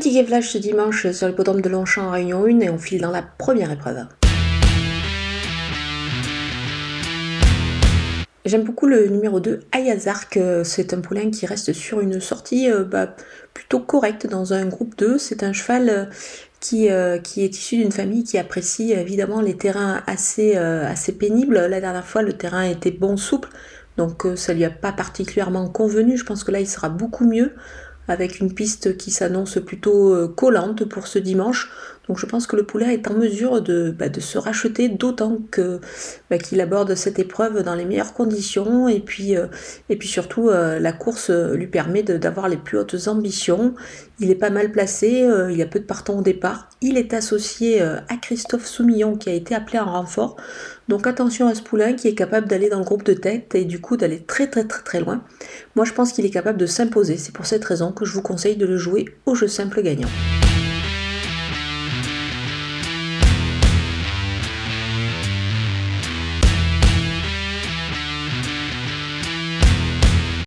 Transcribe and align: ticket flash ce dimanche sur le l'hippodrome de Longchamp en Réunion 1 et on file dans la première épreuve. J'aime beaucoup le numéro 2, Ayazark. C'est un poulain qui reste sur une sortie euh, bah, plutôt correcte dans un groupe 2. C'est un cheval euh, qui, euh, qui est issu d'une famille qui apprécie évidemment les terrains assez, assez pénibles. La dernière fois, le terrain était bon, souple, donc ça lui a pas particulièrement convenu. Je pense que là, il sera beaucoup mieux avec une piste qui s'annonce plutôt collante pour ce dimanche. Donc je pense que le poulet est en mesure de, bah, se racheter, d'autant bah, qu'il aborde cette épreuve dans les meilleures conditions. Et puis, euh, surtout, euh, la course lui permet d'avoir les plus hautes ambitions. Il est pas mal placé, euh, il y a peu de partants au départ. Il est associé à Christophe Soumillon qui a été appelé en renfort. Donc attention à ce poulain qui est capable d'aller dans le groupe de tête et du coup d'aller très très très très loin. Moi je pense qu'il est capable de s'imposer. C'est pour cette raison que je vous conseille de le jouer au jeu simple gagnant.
ticket 0.00 0.24
flash 0.24 0.48
ce 0.48 0.58
dimanche 0.58 1.10
sur 1.10 1.26
le 1.26 1.32
l'hippodrome 1.32 1.60
de 1.60 1.68
Longchamp 1.68 2.06
en 2.06 2.10
Réunion 2.12 2.44
1 2.46 2.60
et 2.60 2.70
on 2.70 2.78
file 2.78 3.02
dans 3.02 3.10
la 3.10 3.22
première 3.22 3.70
épreuve. 3.70 4.06
J'aime 8.46 8.64
beaucoup 8.64 8.86
le 8.86 9.08
numéro 9.08 9.40
2, 9.40 9.60
Ayazark. 9.72 10.38
C'est 10.64 10.94
un 10.94 11.02
poulain 11.02 11.30
qui 11.30 11.44
reste 11.44 11.74
sur 11.74 12.00
une 12.00 12.18
sortie 12.18 12.70
euh, 12.70 12.84
bah, 12.84 13.14
plutôt 13.52 13.80
correcte 13.80 14.26
dans 14.26 14.54
un 14.54 14.64
groupe 14.64 14.96
2. 14.96 15.18
C'est 15.18 15.42
un 15.42 15.52
cheval 15.52 15.90
euh, 15.90 16.04
qui, 16.60 16.90
euh, 16.90 17.18
qui 17.18 17.44
est 17.44 17.54
issu 17.54 17.76
d'une 17.76 17.92
famille 17.92 18.24
qui 18.24 18.38
apprécie 18.38 18.92
évidemment 18.92 19.42
les 19.42 19.58
terrains 19.58 20.02
assez, 20.06 20.56
assez 20.56 21.12
pénibles. 21.12 21.58
La 21.58 21.80
dernière 21.80 22.06
fois, 22.06 22.22
le 22.22 22.32
terrain 22.32 22.62
était 22.62 22.90
bon, 22.90 23.18
souple, 23.18 23.50
donc 23.98 24.26
ça 24.36 24.54
lui 24.54 24.64
a 24.64 24.70
pas 24.70 24.92
particulièrement 24.92 25.68
convenu. 25.68 26.16
Je 26.16 26.24
pense 26.24 26.42
que 26.42 26.50
là, 26.50 26.60
il 26.60 26.66
sera 26.66 26.88
beaucoup 26.88 27.26
mieux 27.26 27.52
avec 28.10 28.40
une 28.40 28.52
piste 28.52 28.96
qui 28.96 29.10
s'annonce 29.10 29.58
plutôt 29.64 30.28
collante 30.28 30.84
pour 30.84 31.06
ce 31.06 31.18
dimanche. 31.18 31.70
Donc 32.10 32.18
je 32.18 32.26
pense 32.26 32.48
que 32.48 32.56
le 32.56 32.64
poulet 32.64 32.92
est 32.92 33.08
en 33.08 33.14
mesure 33.14 33.62
de, 33.62 33.94
bah, 33.96 34.06
se 34.18 34.36
racheter, 34.36 34.88
d'autant 34.88 35.38
bah, 36.28 36.38
qu'il 36.38 36.60
aborde 36.60 36.96
cette 36.96 37.20
épreuve 37.20 37.62
dans 37.62 37.76
les 37.76 37.84
meilleures 37.84 38.14
conditions. 38.14 38.88
Et 38.88 38.98
puis, 38.98 39.36
euh, 39.36 39.46
surtout, 40.00 40.48
euh, 40.48 40.80
la 40.80 40.92
course 40.92 41.30
lui 41.30 41.68
permet 41.68 42.02
d'avoir 42.02 42.48
les 42.48 42.56
plus 42.56 42.78
hautes 42.78 43.06
ambitions. 43.06 43.76
Il 44.18 44.28
est 44.28 44.34
pas 44.34 44.50
mal 44.50 44.72
placé, 44.72 45.22
euh, 45.22 45.52
il 45.52 45.58
y 45.58 45.62
a 45.62 45.66
peu 45.66 45.78
de 45.78 45.84
partants 45.84 46.18
au 46.18 46.22
départ. 46.22 46.68
Il 46.82 46.98
est 46.98 47.14
associé 47.14 47.80
à 47.80 48.16
Christophe 48.20 48.66
Soumillon 48.66 49.16
qui 49.16 49.30
a 49.30 49.32
été 49.32 49.54
appelé 49.54 49.78
en 49.78 49.92
renfort. 49.92 50.34
Donc 50.88 51.06
attention 51.06 51.46
à 51.46 51.54
ce 51.54 51.62
poulain 51.62 51.92
qui 51.92 52.08
est 52.08 52.16
capable 52.16 52.48
d'aller 52.48 52.70
dans 52.70 52.80
le 52.80 52.84
groupe 52.84 53.04
de 53.04 53.12
tête 53.12 53.54
et 53.54 53.64
du 53.64 53.80
coup 53.80 53.96
d'aller 53.96 54.18
très 54.18 54.48
très 54.48 54.64
très 54.64 54.82
très 54.82 54.98
loin. 54.98 55.22
Moi 55.76 55.84
je 55.84 55.92
pense 55.92 56.12
qu'il 56.12 56.26
est 56.26 56.30
capable 56.30 56.58
de 56.58 56.66
s'imposer. 56.66 57.18
C'est 57.18 57.32
pour 57.32 57.46
cette 57.46 57.64
raison 57.64 57.92
que 57.92 58.04
je 58.04 58.14
vous 58.14 58.22
conseille 58.22 58.56
de 58.56 58.66
le 58.66 58.78
jouer 58.78 59.04
au 59.26 59.36
jeu 59.36 59.46
simple 59.46 59.82
gagnant. 59.82 60.08